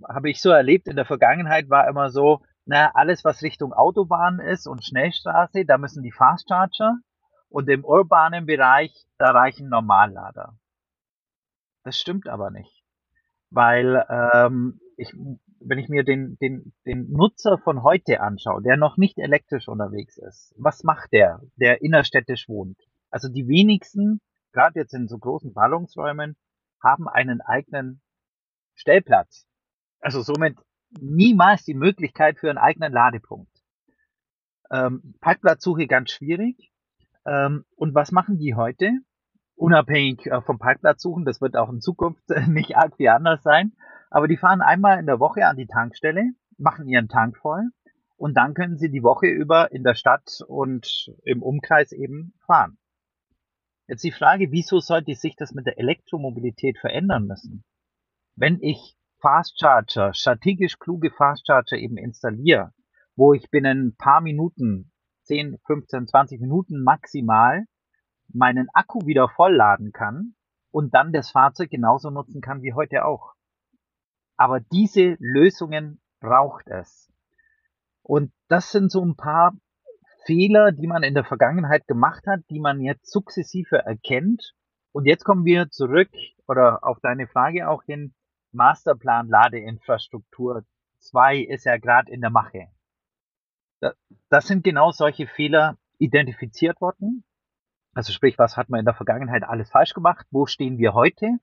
[0.09, 4.41] habe ich so erlebt in der Vergangenheit, war immer so, na, alles, was Richtung Autobahn
[4.41, 6.99] ist und Schnellstraße, da müssen die Fast Charger
[7.49, 10.59] und im urbanen Bereich, da reichen Normallader.
[11.85, 12.85] Das stimmt aber nicht.
[13.51, 15.15] Weil ähm, ich,
[15.61, 20.19] wenn ich mir den, den, den Nutzer von heute anschaue, der noch nicht elektrisch unterwegs
[20.19, 22.79] ist, was macht der, der innerstädtisch wohnt?
[23.11, 24.21] Also die wenigsten,
[24.53, 26.37] gerade jetzt in so großen Ballungsräumen,
[26.83, 28.01] haben einen eigenen
[28.75, 29.47] Stellplatz.
[30.01, 30.57] Also somit
[31.01, 33.53] niemals die Möglichkeit für einen eigenen Ladepunkt.
[34.71, 36.73] Ähm, Parkplatzsuche ganz schwierig.
[37.27, 38.93] Ähm, und was machen die heute?
[39.57, 43.73] Unabhängig äh, vom Parkplatzsuchen, das wird auch in Zukunft nicht arg viel anders sein.
[44.11, 47.71] Aber die fahren einmal in der Woche an die Tankstelle, machen ihren Tank voll
[48.17, 52.79] und dann können sie die Woche über in der Stadt und im Umkreis eben fahren.
[53.87, 57.65] Jetzt die Frage, wieso sollte sich das mit der Elektromobilität verändern müssen?
[58.37, 62.73] Wenn ich Fast Charger, strategisch kluge Fast Charger eben installiere,
[63.17, 64.93] wo ich binnen ein paar Minuten,
[65.25, 67.65] 10, 15, 20 Minuten maximal
[68.29, 70.35] meinen Akku wieder vollladen kann
[70.71, 73.35] und dann das Fahrzeug genauso nutzen kann wie heute auch.
[74.39, 77.13] Aber diese Lösungen braucht es.
[78.03, 79.53] Und das sind so ein paar
[80.25, 84.55] Fehler, die man in der Vergangenheit gemacht hat, die man jetzt sukzessive erkennt.
[84.93, 86.11] Und jetzt kommen wir zurück
[86.47, 88.15] oder auf deine Frage auch hin.
[88.53, 90.65] Masterplan Ladeinfrastruktur
[91.01, 92.69] 2 ist ja gerade in der Mache.
[94.31, 97.25] Das sind genau solche Fehler identifiziert worden.
[97.95, 100.27] Also sprich, was hat man in der Vergangenheit alles falsch gemacht?
[100.31, 101.39] Wo stehen wir heute?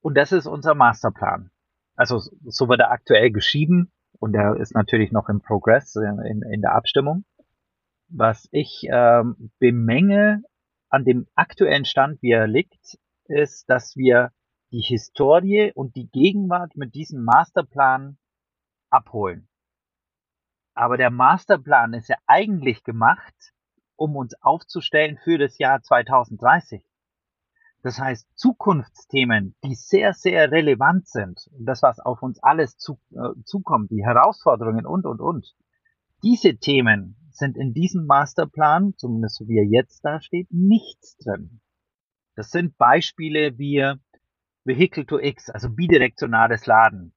[0.00, 1.50] Und das ist unser Masterplan.
[1.96, 6.60] Also so wird er aktuell geschrieben und er ist natürlich noch im Progress, in, in
[6.60, 7.24] der Abstimmung.
[8.08, 10.42] Was ich ähm, bemenge
[10.88, 14.32] an dem aktuellen Stand, wie er liegt, ist, dass wir
[14.70, 18.18] die Historie und die Gegenwart mit diesem Masterplan
[18.90, 19.48] abholen.
[20.74, 23.52] Aber der Masterplan ist ja eigentlich gemacht,
[23.96, 26.84] um uns aufzustellen für das Jahr 2030.
[27.84, 33.38] Das heißt, Zukunftsthemen, die sehr, sehr relevant sind, das, was auf uns alles zu, äh,
[33.44, 35.54] zukommt, die Herausforderungen und, und, und,
[36.22, 41.60] diese Themen sind in diesem Masterplan, zumindest so wie er jetzt da steht, nichts drin.
[42.36, 43.92] Das sind Beispiele wie
[44.64, 47.12] Vehicle to X, also bidirektionales Laden.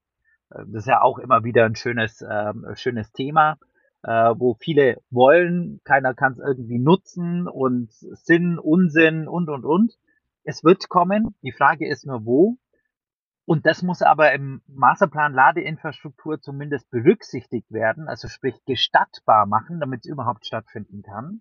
[0.50, 3.56] Äh, das ist ja auch immer wieder ein schönes, äh, schönes Thema,
[4.02, 9.98] äh, wo viele wollen, keiner kann es irgendwie nutzen und Sinn, Unsinn und, und, und.
[10.44, 11.34] Es wird kommen.
[11.42, 12.56] Die Frage ist nur wo.
[13.44, 20.00] Und das muss aber im Masterplan Ladeinfrastruktur zumindest berücksichtigt werden, also sprich gestattbar machen, damit
[20.04, 21.40] es überhaupt stattfinden kann.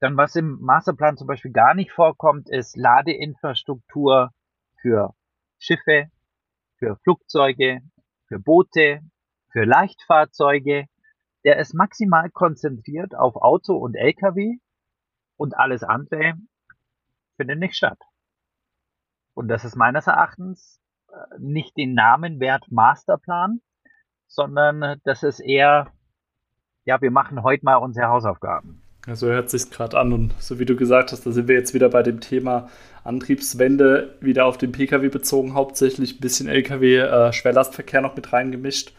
[0.00, 4.30] Dann was im Masterplan zum Beispiel gar nicht vorkommt, ist Ladeinfrastruktur
[4.80, 5.14] für
[5.58, 6.10] Schiffe,
[6.78, 7.80] für Flugzeuge,
[8.28, 9.00] für Boote,
[9.50, 10.86] für Leichtfahrzeuge.
[11.44, 14.58] Der ist maximal konzentriert auf Auto und Lkw
[15.36, 16.34] und alles andere
[17.36, 17.98] findet nicht statt.
[19.34, 23.60] Und das ist meines Erachtens äh, nicht den Namen wert Masterplan,
[24.26, 25.92] sondern das ist eher,
[26.84, 28.82] ja, wir machen heute mal unsere Hausaufgaben.
[29.14, 31.74] So hört sich gerade an und so wie du gesagt hast, da sind wir jetzt
[31.74, 32.68] wieder bei dem Thema
[33.04, 38.92] Antriebswende wieder auf den Pkw bezogen, hauptsächlich ein bisschen Lkw, äh, Schwerlastverkehr noch mit reingemischt.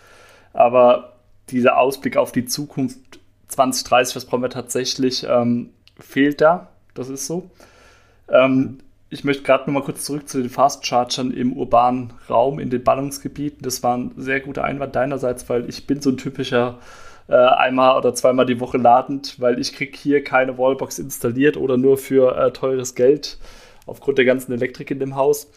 [0.54, 1.18] Aber
[1.50, 3.20] dieser Ausblick auf die Zukunft
[3.50, 6.70] 2030, was brauchen wir tatsächlich, ähm, fehlt da.
[6.94, 7.50] Das ist so.
[8.30, 12.60] Ähm, ich möchte gerade noch mal kurz zurück zu den Fast Chargern im urbanen Raum,
[12.60, 13.60] in den Ballungsgebieten.
[13.62, 16.80] Das war ein sehr guter Einwand deinerseits, weil ich bin so ein typischer
[17.30, 21.78] äh, einmal oder zweimal die Woche ladend, weil ich kriege hier keine Wallbox installiert oder
[21.78, 23.38] nur für äh, teures Geld
[23.86, 25.50] aufgrund der ganzen Elektrik in dem Haus.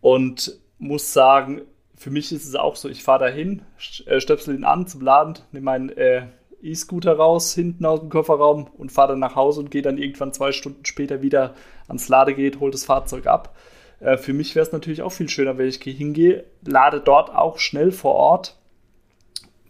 [0.00, 1.62] Und muss sagen,
[1.94, 3.62] für mich ist es auch so, ich fahre dahin,
[4.06, 6.22] äh, stöpsel ihn an zum Laden, nehme meinen äh,
[6.62, 10.32] E-Scooter raus, hinten aus dem Kofferraum und fahre dann nach Hause und gehe dann irgendwann
[10.32, 11.54] zwei Stunden später wieder
[11.88, 13.54] ans Ladegerät, hole das Fahrzeug ab.
[14.00, 17.58] Äh, für mich wäre es natürlich auch viel schöner, wenn ich hingehe, lade dort auch
[17.58, 18.56] schnell vor Ort,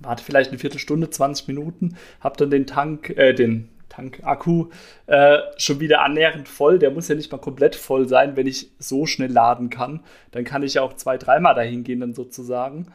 [0.00, 4.68] warte vielleicht eine Viertelstunde, 20 Minuten, habe dann den Tank, äh, den Tankakku
[5.06, 6.78] äh, schon wieder annähernd voll.
[6.78, 10.00] Der muss ja nicht mal komplett voll sein, wenn ich so schnell laden kann.
[10.30, 12.86] Dann kann ich ja auch zwei, dreimal dahin gehen, dann sozusagen.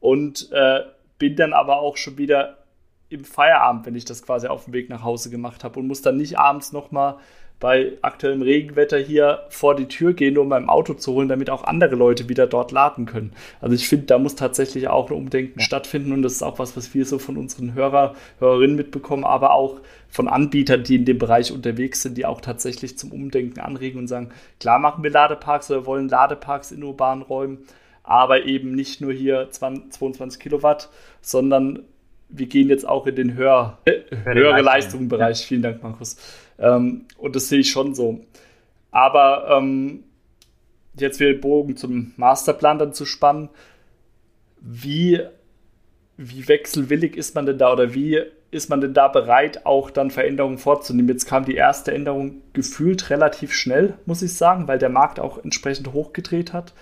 [0.00, 0.80] Und äh,
[1.18, 2.56] bin dann aber auch schon wieder
[3.10, 6.00] im Feierabend, wenn ich das quasi auf dem Weg nach Hause gemacht habe und muss
[6.00, 7.16] dann nicht abends nochmal
[7.60, 11.62] bei aktuellem Regenwetter hier vor die Tür gehen, um mein Auto zu holen, damit auch
[11.62, 13.32] andere Leute wieder dort laden können.
[13.60, 16.74] Also ich finde, da muss tatsächlich auch ein Umdenken stattfinden und das ist auch was,
[16.74, 21.18] was wir so von unseren Hörer, Hörerinnen mitbekommen, aber auch von Anbietern, die in dem
[21.18, 25.70] Bereich unterwegs sind, die auch tatsächlich zum Umdenken anregen und sagen, klar machen wir Ladeparks
[25.70, 27.58] oder wollen Ladeparks in urbanen Räumen,
[28.04, 30.88] aber eben nicht nur hier 20, 22 Kilowatt,
[31.20, 31.80] sondern
[32.30, 33.78] wir gehen jetzt auch in den höher,
[34.24, 35.40] höhere Leistungsbereich.
[35.40, 35.46] Ja.
[35.46, 36.16] Vielen Dank, Markus.
[36.58, 38.20] Ähm, und das sehe ich schon so.
[38.90, 40.04] Aber ähm,
[40.94, 43.48] jetzt wieder den Bogen zum Masterplan dann zu spannen.
[44.60, 45.20] Wie,
[46.16, 50.10] wie wechselwillig ist man denn da oder wie ist man denn da bereit, auch dann
[50.10, 51.08] Veränderungen vorzunehmen?
[51.08, 55.42] Jetzt kam die erste Änderung gefühlt relativ schnell, muss ich sagen, weil der Markt auch
[55.42, 56.74] entsprechend hochgedreht hat.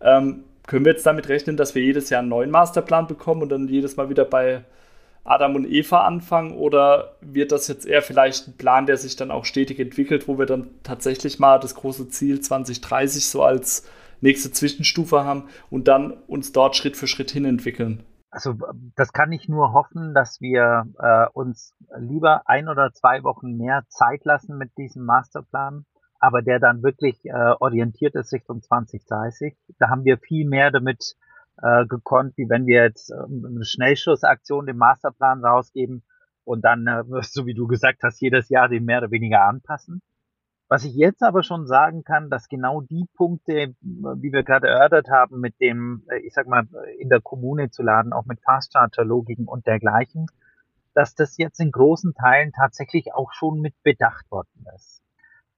[0.00, 3.48] Ähm, können wir jetzt damit rechnen, dass wir jedes Jahr einen neuen Masterplan bekommen und
[3.48, 4.64] dann jedes Mal wieder bei
[5.24, 9.30] Adam und Eva anfangen oder wird das jetzt eher vielleicht ein Plan, der sich dann
[9.30, 13.88] auch stetig entwickelt, wo wir dann tatsächlich mal das große Ziel 2030 so als
[14.20, 18.04] nächste Zwischenstufe haben und dann uns dort Schritt für Schritt hin entwickeln?
[18.30, 18.54] Also
[18.96, 23.84] das kann ich nur hoffen, dass wir äh, uns lieber ein oder zwei Wochen mehr
[23.88, 25.86] Zeit lassen mit diesem Masterplan,
[26.18, 29.56] aber der dann wirklich äh, orientiert ist Richtung 2030.
[29.78, 31.14] Da haben wir viel mehr damit
[31.62, 36.02] äh, gekonnt, wie wenn wir jetzt äh, eine Schnellschussaktion den Masterplan rausgeben
[36.44, 40.02] und dann, äh, so wie du gesagt hast, jedes Jahr den mehr oder weniger anpassen.
[40.68, 45.08] Was ich jetzt aber schon sagen kann, dass genau die Punkte, wie wir gerade erörtert
[45.10, 46.66] haben, mit dem, äh, ich sag mal,
[46.98, 50.26] in der Kommune zu laden, auch mit Fast-Charger-Logiken und dergleichen,
[50.94, 55.03] dass das jetzt in großen Teilen tatsächlich auch schon mit bedacht worden ist.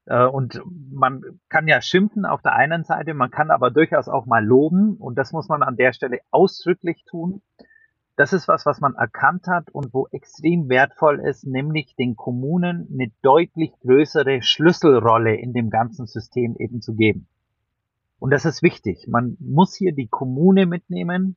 [0.06, 4.26] Äh, und man kann ja schimpfen auf der einen Seite, man kann aber durchaus auch
[4.26, 7.42] mal loben und das muss man an der Stelle ausdrücklich tun.
[8.16, 12.88] Das ist was, was man erkannt hat und wo extrem wertvoll ist, nämlich den Kommunen
[12.90, 17.28] eine deutlich größere Schlüsselrolle in dem ganzen System eben zu geben.
[18.18, 19.06] Und das ist wichtig.
[19.06, 21.36] Man muss hier die Kommune mitnehmen,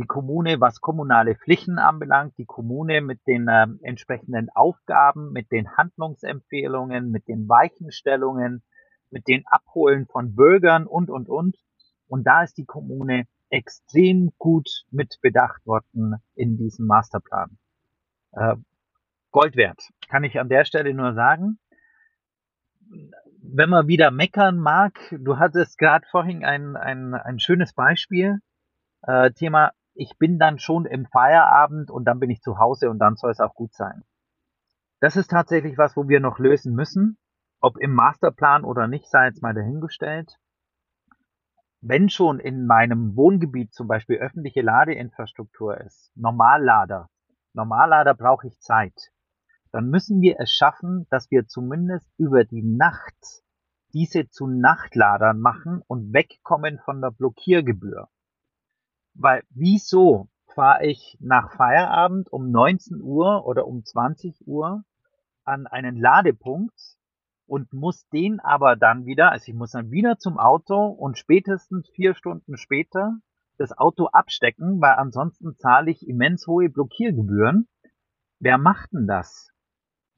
[0.00, 5.76] die Kommune, was kommunale Pflichten anbelangt, die Kommune mit den äh, entsprechenden Aufgaben, mit den
[5.76, 8.62] Handlungsempfehlungen, mit den Weichenstellungen,
[9.10, 11.56] mit den Abholen von Bürgern und, und, und.
[12.08, 17.58] Und da ist die Kommune extrem gut mit bedacht worden in diesem Masterplan.
[18.32, 18.56] Äh,
[19.32, 21.58] Gold wert, kann ich an der Stelle nur sagen.
[23.42, 28.38] Wenn man wieder meckern mag, du hattest gerade vorhin ein, ein, ein schönes Beispiel,
[29.02, 32.98] äh, Thema ich bin dann schon im Feierabend und dann bin ich zu Hause und
[32.98, 34.02] dann soll es auch gut sein.
[35.00, 37.18] Das ist tatsächlich was, wo wir noch lösen müssen.
[37.60, 40.38] Ob im Masterplan oder nicht, sei jetzt mal dahingestellt.
[41.82, 47.08] Wenn schon in meinem Wohngebiet zum Beispiel öffentliche Ladeinfrastruktur ist, Normallader,
[47.54, 49.10] Normallader brauche ich Zeit,
[49.72, 53.42] dann müssen wir es schaffen, dass wir zumindest über die Nacht
[53.92, 58.08] diese zu Nachtladern machen und wegkommen von der Blockiergebühr.
[59.14, 64.84] Weil wieso fahre ich nach Feierabend um 19 Uhr oder um 20 Uhr
[65.44, 66.96] an einen Ladepunkt
[67.46, 71.88] und muss den aber dann wieder, also ich muss dann wieder zum Auto und spätestens
[71.90, 73.18] vier Stunden später
[73.58, 77.68] das Auto abstecken, weil ansonsten zahle ich immens hohe Blockiergebühren.
[78.38, 79.50] Wer macht denn das?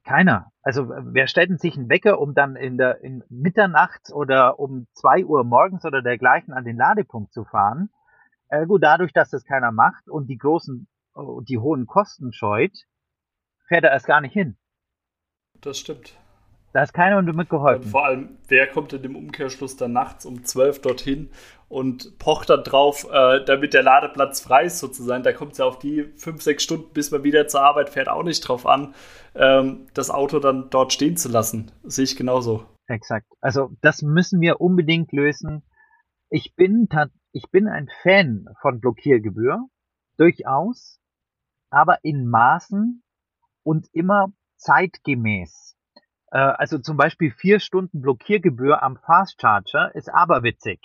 [0.05, 0.53] Keiner.
[0.63, 4.87] Also wer stellt denn sich einen Wecker, um dann in der in Mitternacht oder um
[4.93, 7.91] zwei Uhr morgens oder dergleichen an den Ladepunkt zu fahren?
[8.53, 10.87] Äh, gut, dadurch, dass das keiner macht und die großen,
[11.17, 12.77] uh, die hohen Kosten scheut,
[13.67, 14.59] fährt er erst gar nicht hin.
[15.63, 16.19] Das stimmt.
[16.75, 17.85] Da ist keiner damit geholfen.
[17.85, 21.31] Und vor allem, wer kommt in dem Umkehrschluss dann nachts um 12 dorthin
[21.71, 25.23] und pocht dann drauf, äh, damit der Ladeplatz frei ist sozusagen.
[25.23, 28.11] Da kommt es ja auf die fünf, sechs Stunden, bis man wieder zur Arbeit fährt,
[28.11, 28.95] auch nicht drauf an,
[29.35, 31.73] ähm, das Auto dann dort stehen zu lassen.
[31.85, 32.67] Sehe ich genauso.
[32.87, 33.29] Exakt.
[33.41, 35.63] Also das müssen wir unbedingt lösen.
[36.29, 36.89] Ich bin,
[37.33, 39.67] ich bin ein Fan von Blockiergebühr,
[40.17, 41.01] durchaus,
[41.71, 43.03] aber in Maßen
[43.63, 45.77] und immer zeitgemäß.
[46.31, 50.81] Äh, also zum Beispiel vier Stunden Blockiergebühr am Fast Charger ist aberwitzig.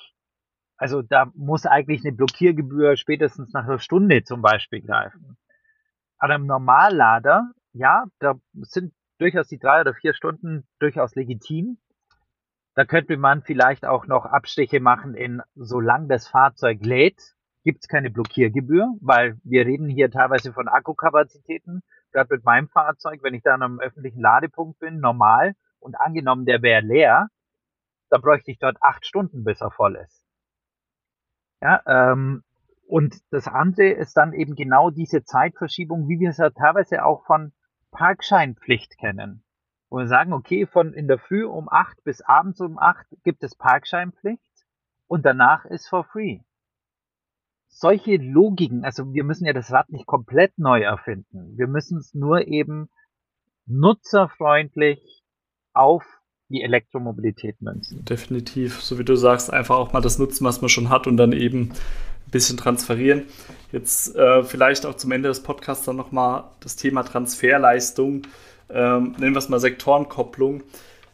[0.78, 5.38] Also da muss eigentlich eine Blockiergebühr spätestens nach einer Stunde zum Beispiel greifen.
[6.20, 11.78] Aber im Normallader, ja, da sind durchaus die drei oder vier Stunden durchaus legitim.
[12.78, 17.88] Da könnte man vielleicht auch noch Abstriche machen in, solange das Fahrzeug lädt, gibt es
[17.88, 21.82] keine Blockiergebühr, weil wir reden hier teilweise von Akkukapazitäten.
[22.12, 26.62] Gerade mit meinem Fahrzeug, wenn ich da einem öffentlichen Ladepunkt bin, normal, und angenommen, der
[26.62, 27.30] wäre leer,
[28.12, 30.24] dann bräuchte ich dort acht Stunden, bis er voll ist.
[31.64, 32.44] Ja, ähm,
[32.86, 37.26] und das andere ist dann eben genau diese Zeitverschiebung, wie wir es ja teilweise auch
[37.26, 37.54] von
[37.90, 39.44] Parkscheinpflicht kennen.
[39.90, 43.44] Wo wir sagen, okay, von in der Früh um acht bis abends um acht gibt
[43.44, 44.42] es Parkscheinpflicht
[45.08, 46.40] und danach ist for free.
[47.70, 51.58] Solche Logiken, also wir müssen ja das Rad nicht komplett neu erfinden.
[51.58, 52.90] Wir müssen es nur eben
[53.66, 55.24] nutzerfreundlich
[55.74, 56.04] auf
[56.50, 58.04] die Elektromobilität münzen.
[58.06, 61.18] Definitiv, so wie du sagst, einfach auch mal das nutzen, was man schon hat und
[61.18, 61.72] dann eben
[62.28, 63.26] ein bisschen transferieren.
[63.72, 68.24] Jetzt äh, vielleicht auch zum Ende des Podcasts dann nochmal das Thema Transferleistung,
[68.70, 70.64] ähm, nennen wir es mal Sektorenkopplung,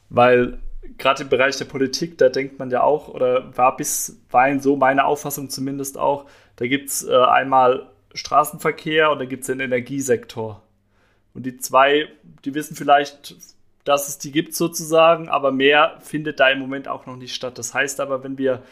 [0.10, 0.60] weil
[0.98, 5.06] gerade im Bereich der Politik, da denkt man ja auch, oder war bisweilen so meine
[5.06, 6.26] Auffassung zumindest auch,
[6.58, 10.62] da gibt es äh, einmal Straßenverkehr und da gibt es den Energiesektor.
[11.34, 12.08] Und die zwei,
[12.46, 13.36] die wissen vielleicht
[13.84, 17.58] dass es die gibt sozusagen, aber mehr findet da im Moment auch noch nicht statt.
[17.58, 18.64] Das heißt aber, wenn wir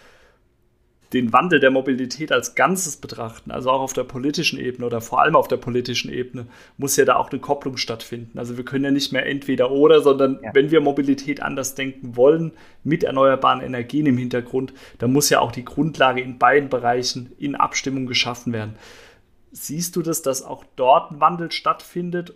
[1.14, 5.22] den Wandel der Mobilität als Ganzes betrachten, also auch auf der politischen Ebene oder vor
[5.22, 6.48] allem auf der politischen Ebene,
[6.78, 8.38] muss ja da auch eine Kopplung stattfinden.
[8.38, 10.52] Also wir können ja nicht mehr entweder oder, sondern ja.
[10.54, 15.52] wenn wir Mobilität anders denken wollen, mit erneuerbaren Energien im Hintergrund, dann muss ja auch
[15.52, 18.76] die Grundlage in beiden Bereichen in Abstimmung geschaffen werden.
[19.52, 22.34] Siehst du das, dass auch dort ein Wandel stattfindet?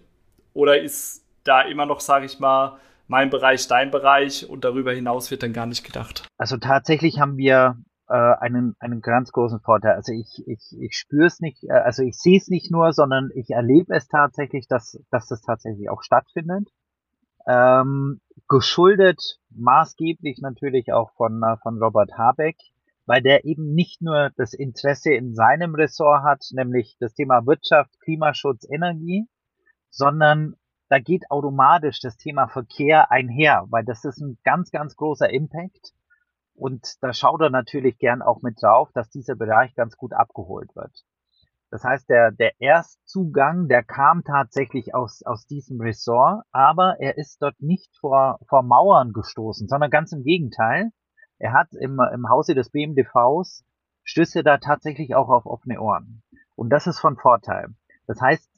[0.54, 5.32] Oder ist da immer noch, sage ich mal, mein Bereich, dein Bereich und darüber hinaus
[5.32, 6.28] wird dann gar nicht gedacht.
[6.38, 9.94] Also tatsächlich haben wir äh, einen, einen ganz großen Vorteil.
[9.94, 13.30] Also ich, ich, ich spüre es nicht, äh, also ich sehe es nicht nur, sondern
[13.34, 16.70] ich erlebe es tatsächlich, dass, dass das tatsächlich auch stattfindet.
[17.48, 22.58] Ähm, geschuldet maßgeblich natürlich auch von, äh, von Robert Habeck,
[23.06, 28.00] weil der eben nicht nur das Interesse in seinem Ressort hat, nämlich das Thema Wirtschaft,
[28.02, 29.28] Klimaschutz, Energie,
[29.90, 30.56] sondern
[30.90, 35.94] da geht automatisch das Thema Verkehr einher, weil das ist ein ganz, ganz großer Impact.
[36.56, 40.76] Und da schaut er natürlich gern auch mit drauf, dass dieser Bereich ganz gut abgeholt
[40.76, 41.06] wird.
[41.70, 47.42] Das heißt, der, der Erstzugang, der kam tatsächlich aus, aus diesem Ressort, aber er ist
[47.42, 50.92] dort nicht vor, vor Mauern gestoßen, sondern ganz im Gegenteil.
[51.38, 53.66] Er hat im, im Hause des BMDVs
[54.04, 56.24] stößt da tatsächlich auch auf offene Ohren.
[56.56, 57.76] Und das ist von Vorteil.
[58.08, 58.50] Das heißt,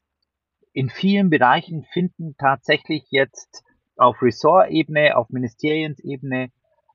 [0.74, 3.64] in vielen Bereichen finden tatsächlich jetzt
[3.96, 6.52] auf Ressortebene, auf Ministeriensebene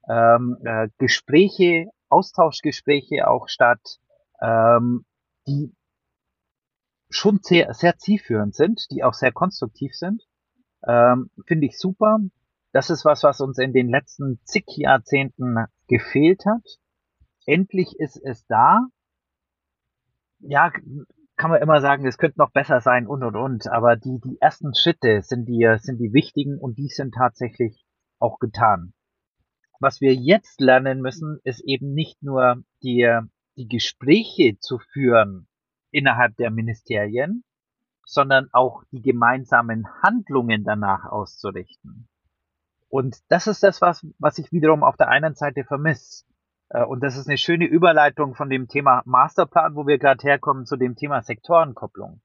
[0.08, 3.98] ähm, äh, Gespräche, Austauschgespräche auch statt,
[4.40, 5.04] ähm,
[5.46, 5.74] die
[7.10, 10.22] schon sehr, sehr zielführend sind, die auch sehr konstruktiv sind.
[10.86, 12.18] Ähm, Finde ich super.
[12.72, 15.56] Das ist was, was uns in den letzten zig Jahrzehnten
[15.88, 16.78] gefehlt hat.
[17.44, 18.86] Endlich ist es da.
[20.40, 20.72] Ja,
[21.36, 24.38] kann man immer sagen, es könnte noch besser sein und und und, aber die, die
[24.40, 27.84] ersten Schritte sind die, sind die wichtigen und die sind tatsächlich
[28.18, 28.94] auch getan.
[29.82, 33.18] Was wir jetzt lernen müssen, ist eben nicht nur die,
[33.56, 35.48] die Gespräche zu führen
[35.90, 37.42] innerhalb der Ministerien,
[38.06, 42.08] sondern auch die gemeinsamen Handlungen danach auszurichten.
[42.90, 46.26] Und das ist das, was, was ich wiederum auf der einen Seite vermisse.
[46.68, 50.64] Äh, und das ist eine schöne Überleitung von dem Thema Masterplan, wo wir gerade herkommen,
[50.64, 52.20] zu dem Thema Sektorenkopplung.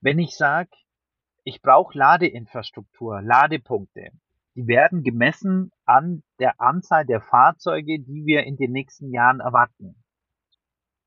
[0.00, 0.70] Wenn ich sage,
[1.44, 4.12] ich brauche Ladeinfrastruktur, Ladepunkte,
[4.56, 10.02] die werden gemessen an der Anzahl der Fahrzeuge, die wir in den nächsten Jahren erwarten.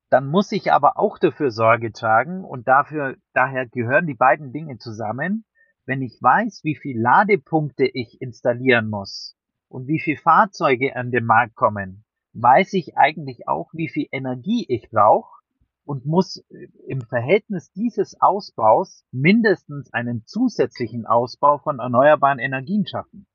[0.08, 4.78] Dann muss ich aber auch dafür Sorge tragen und dafür, daher gehören die beiden Dinge
[4.78, 5.44] zusammen.
[5.84, 9.36] Wenn ich weiß, wie viele Ladepunkte ich installieren muss
[9.68, 14.64] und wie viele Fahrzeuge an den Markt kommen, weiß ich eigentlich auch, wie viel Energie
[14.68, 15.40] ich brauche
[15.84, 23.26] und muss äh, im Verhältnis dieses Ausbaus mindestens einen zusätzlichen Ausbau von erneuerbaren Energien schaffen.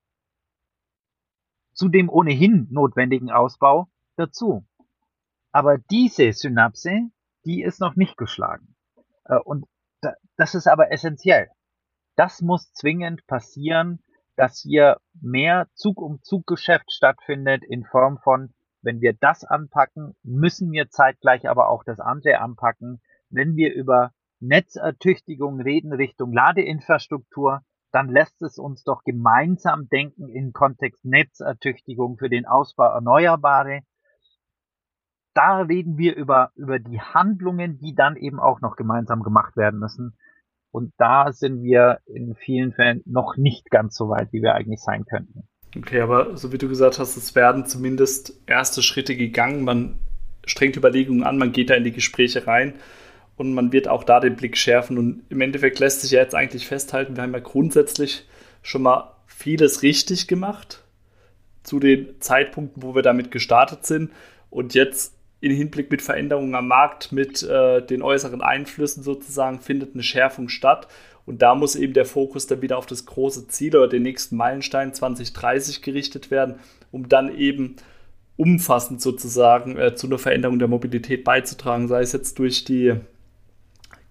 [1.75, 4.65] Zu dem ohnehin notwendigen Ausbau dazu.
[5.51, 7.11] Aber diese Synapse,
[7.45, 8.75] die ist noch nicht geschlagen.
[9.25, 9.65] Äh, und
[10.37, 11.49] das ist aber essentiell.
[12.15, 13.99] Das muss zwingend passieren,
[14.35, 21.49] dass hier mehr Zug-um-Zug-Geschäft stattfindet in Form von, wenn wir das anpacken, müssen wir zeitgleich
[21.49, 23.01] aber auch das andere anpacken.
[23.29, 27.61] Wenn wir über Netzertüchtigung reden Richtung Ladeinfrastruktur,
[27.95, 33.83] dann lässt es uns doch gemeinsam denken in Kontext Netzertüchtigung für den Ausbau Erneuerbare.
[35.33, 39.79] Da reden wir über, über die Handlungen, die dann eben auch noch gemeinsam gemacht werden
[39.79, 40.17] müssen.
[40.71, 44.81] Und da sind wir in vielen Fällen noch nicht ganz so weit, wie wir eigentlich
[44.81, 45.47] sein könnten.
[45.77, 49.63] Okay, aber so wie du gesagt hast, es werden zumindest erste Schritte gegangen.
[49.63, 50.01] Man
[50.45, 52.73] strengt Überlegungen an, man geht da in die Gespräche rein
[53.37, 54.97] und man wird auch da den Blick schärfen.
[54.97, 58.25] Und im Endeffekt lässt sich ja jetzt eigentlich festhalten, wir haben ja grundsätzlich
[58.61, 60.83] schon mal vieles richtig gemacht
[61.63, 64.11] zu den Zeitpunkten, wo wir damit gestartet sind.
[64.49, 69.93] Und jetzt in Hinblick mit Veränderungen am Markt, mit äh, den äußeren Einflüssen sozusagen, findet
[69.93, 70.87] eine Schärfung statt.
[71.25, 74.37] Und da muss eben der Fokus dann wieder auf das große Ziel oder den nächsten
[74.37, 76.55] Meilenstein 2030 gerichtet werden,
[76.91, 77.75] um dann eben
[78.37, 82.95] umfassend sozusagen äh, zu einer Veränderung der Mobilität beizutragen, sei es jetzt durch die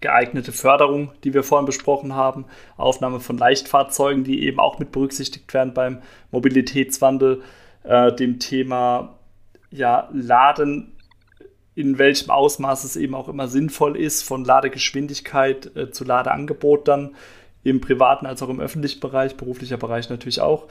[0.05, 2.45] geeignete Förderung, die wir vorhin besprochen haben,
[2.77, 7.41] Aufnahme von Leichtfahrzeugen, die eben auch mit berücksichtigt werden beim Mobilitätswandel,
[7.83, 9.17] äh, dem Thema
[9.71, 10.91] ja, Laden
[11.73, 17.15] in welchem Ausmaß es eben auch immer sinnvoll ist, von Ladegeschwindigkeit äh, zu Ladeangebot dann
[17.63, 20.67] im privaten als auch im öffentlichen Bereich, beruflicher Bereich natürlich auch.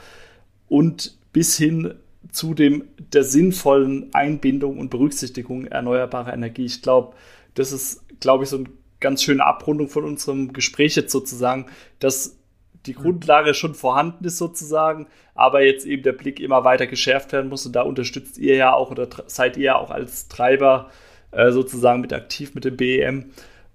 [0.69, 1.95] Und bis hin
[2.31, 6.65] zu dem der sinnvollen Einbindung und Berücksichtigung erneuerbarer Energie.
[6.65, 7.15] Ich glaube,
[7.55, 8.67] das ist, glaube ich, so eine
[9.01, 11.67] ganz schöne Abrundung von unserem Gespräch jetzt sozusagen,
[11.99, 12.39] dass
[12.87, 17.49] die Grundlage schon vorhanden ist sozusagen, aber jetzt eben der Blick immer weiter geschärft werden
[17.49, 20.91] muss und da unterstützt ihr ja auch oder seid ihr ja auch als Treiber
[21.31, 23.31] äh, sozusagen mit aktiv mit dem BEM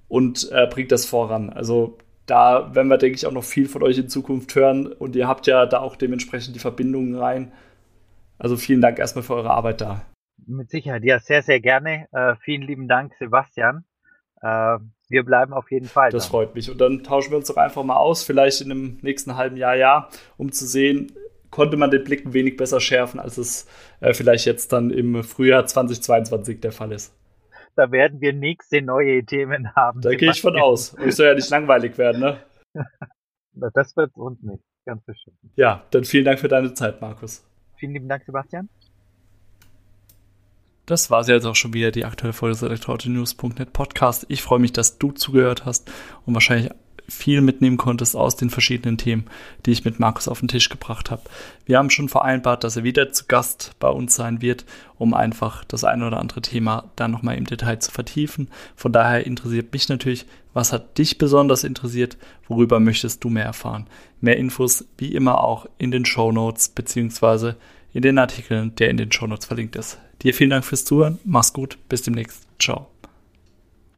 [0.07, 1.49] und äh, bringt das voran.
[1.49, 5.15] Also da werden wir, denke ich, auch noch viel von euch in Zukunft hören und
[5.15, 7.51] ihr habt ja da auch dementsprechend die Verbindungen rein.
[8.37, 10.01] Also vielen Dank erstmal für eure Arbeit da.
[10.45, 12.07] Mit Sicherheit, ja, sehr, sehr gerne.
[12.11, 13.83] Äh, vielen lieben Dank, Sebastian.
[15.09, 16.11] Wir bleiben auf jeden Fall.
[16.11, 16.31] Das dann.
[16.31, 16.69] freut mich.
[16.69, 19.75] Und dann tauschen wir uns doch einfach mal aus, vielleicht in einem nächsten halben Jahr,
[19.75, 21.11] ja, um zu sehen,
[21.49, 23.67] konnte man den Blick ein wenig besser schärfen, als es
[24.01, 27.15] äh, vielleicht jetzt dann im Frühjahr 2022 der Fall ist.
[27.75, 30.01] Da werden wir nächste neue Themen haben.
[30.01, 30.93] Da gehe ich von aus.
[30.93, 32.37] Und es soll ja nicht langweilig werden, ne?
[33.73, 35.37] das wird uns nicht, ganz bestimmt.
[35.55, 37.43] Ja, dann vielen Dank für deine Zeit, Markus.
[37.77, 38.69] Vielen lieben Dank, Sebastian.
[40.89, 44.25] Das war es jetzt auch schon wieder, die aktuelle Folge des Elektroauto-News.net Podcast.
[44.27, 45.87] Ich freue mich, dass du zugehört hast
[46.25, 46.71] und wahrscheinlich
[47.07, 49.25] viel mitnehmen konntest aus den verschiedenen Themen,
[49.67, 51.21] die ich mit Markus auf den Tisch gebracht habe.
[51.67, 54.65] Wir haben schon vereinbart, dass er wieder zu Gast bei uns sein wird,
[54.97, 58.49] um einfach das eine oder andere Thema dann nochmal im Detail zu vertiefen.
[58.75, 60.25] Von daher interessiert mich natürlich,
[60.55, 62.17] was hat dich besonders interessiert,
[62.47, 63.85] worüber möchtest du mehr erfahren.
[64.21, 67.57] Mehr Infos wie immer auch in den Show Notes beziehungsweise
[67.93, 69.99] in den Artikeln, der in den Show Notes verlinkt ist.
[70.21, 71.19] Dir vielen Dank fürs Zuhören.
[71.23, 71.77] Mach's gut.
[71.87, 72.45] Bis demnächst.
[72.59, 72.87] Ciao.